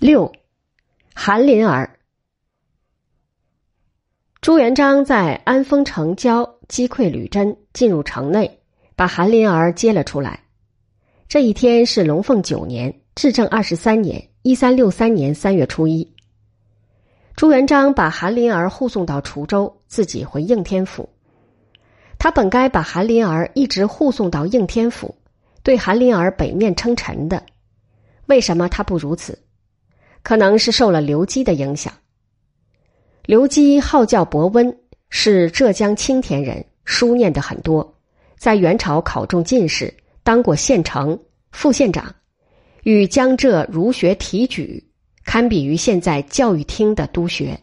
[0.00, 0.30] 六，
[1.12, 1.98] 韩林儿。
[4.40, 8.60] 朱元璋在安丰城郊击溃吕真，进入城内，
[8.94, 10.44] 把韩林儿接了出来。
[11.26, 16.14] 这一天是龙凤九年，至正二十三年（一三六三年）三月初一。
[17.34, 21.08] 朱元璋把韩林儿护送到滁州，自己回应天府。
[22.20, 25.16] 他本该把韩林儿一直护送到应天府，
[25.64, 27.44] 对韩林儿北面称臣的。
[28.26, 29.36] 为什么他不如此？
[30.28, 31.90] 可能是受了刘基的影响。
[33.24, 34.78] 刘基号叫伯温，
[35.08, 37.94] 是浙江青田人，书念的很多，
[38.36, 39.90] 在元朝考中进士，
[40.22, 41.18] 当过县丞、
[41.50, 42.14] 副县长，
[42.82, 44.86] 与江浙儒学提举，
[45.24, 47.58] 堪比于现在教育厅的督学。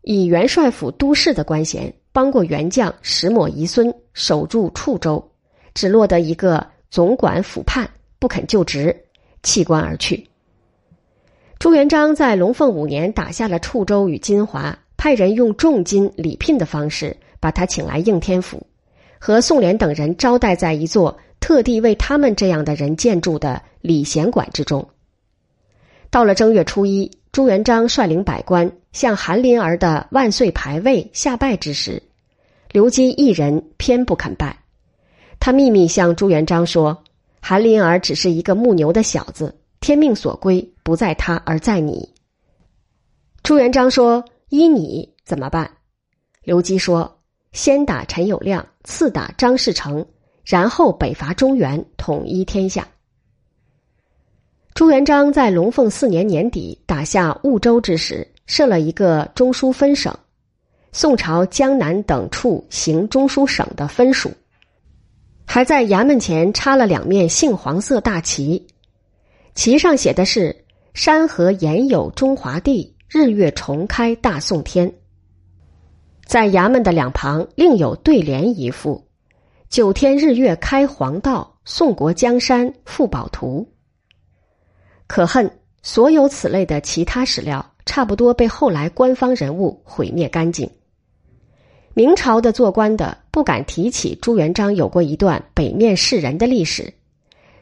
[0.00, 5.22] 以元帅府都事的官衔，帮过元将石抹遗孙守住处州，
[5.74, 7.86] 只落得一个总管府判，
[8.18, 9.04] 不肯就职，
[9.42, 10.26] 弃官而去。
[11.62, 18.66] 朱元璋在龙凤五年打下了处州与金华，派人用重金礼聘的方式把他请来应天府，
[19.20, 24.88] 和宋濂等人招待在一座特地为他们这样的人建筑的礼贤馆之中。
[26.10, 32.02] 到了正月初一，朱元璋率领百官向韩林儿的万岁牌位下拜之时，
[32.72, 34.58] 刘基一人偏不肯拜。
[35.38, 37.04] 他秘密向朱元璋说
[37.40, 42.08] ：“韩林儿只是一个牧牛的小子。”天命所归不在他，而在你。
[43.42, 45.68] 朱元璋说：“依你怎么办？”
[46.44, 47.18] 刘基说
[47.50, 50.06] ：“先打陈友谅，次打张士诚，
[50.44, 52.86] 然后北伐中原，统一天下。”
[54.72, 60.16] 朱元璋在龙凤四年年底打下婺州之时，设了一个中书分省，
[60.92, 64.30] 宋朝江南等处行中书省的分署，
[65.44, 68.64] 还在衙门前插了两面杏黄色大旗。
[69.54, 70.64] 旗上写的是
[70.94, 74.90] “山河严有中华地，日月重开大宋天”。
[76.24, 79.06] 在衙门的两旁另有对联一副
[79.68, 83.68] ：“九天日月开黄道，宋国江山复宝图。”
[85.06, 90.70] 可恨所有此类的其他史料，差不多被后来官方人物毁灭干净。
[91.92, 96.94] 明朝的做官的不敢提起朱元璋有过一段北面世人的历史，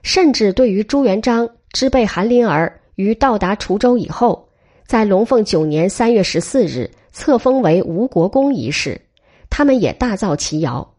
[0.05, 1.51] 甚至对于朱元璋。
[1.73, 4.49] 知被韩林儿于到达滁州以后，
[4.87, 9.01] 在龙凤九年三月十四日册封为吴国公一事，
[9.49, 10.95] 他们也大造其谣，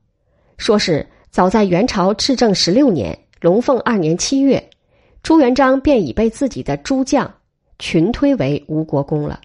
[0.57, 4.69] 说是早在元朝至正十六年龙凤二年七月，
[5.23, 7.31] 朱元璋便已被自己的诸将
[7.77, 9.41] 群推为吴国公了。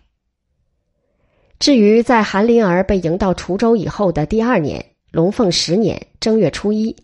[1.58, 6.94] 至于在韩林儿被迎到滁州以后的第二年龙凤十年正月初一，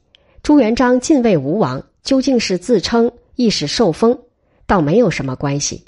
[0.43, 3.11] 朱元璋进位吴王，究竟是自称？
[3.35, 4.19] 一时受封，
[4.67, 5.85] 倒没有什么关系。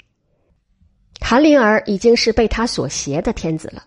[1.19, 3.85] 韩林儿已经是被他所挟的天子了。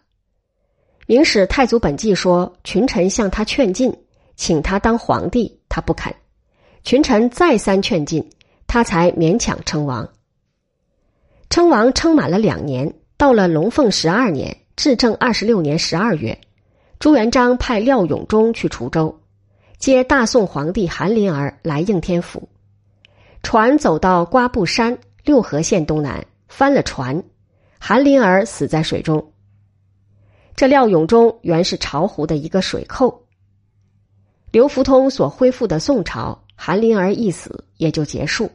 [1.07, 3.97] 明史太祖本纪说，群臣向他劝进，
[4.37, 6.15] 请他当皇帝，他不肯。
[6.85, 8.31] 群臣再三劝进，
[8.67, 10.09] 他才勉强称王。
[11.51, 16.39] 称王称满了两年，到了龙凤十二年，至正二十六年十二月，
[16.99, 19.21] 朱元璋派廖永忠去滁州，
[19.79, 22.49] 接大宋皇帝韩林儿来应天府。
[23.43, 27.23] 船走到瓜布山六合县东南，翻了船，
[27.79, 29.33] 韩林儿死在水中。
[30.55, 33.25] 这廖永忠原是巢湖的一个水寇。
[34.51, 38.51] 刘福通所恢复的宋朝，韩林儿一死也就结束。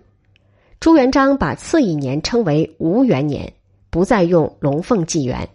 [0.80, 3.54] 朱元璋把次一年称为吴元年，
[3.90, 5.48] 不再用龙凤纪元。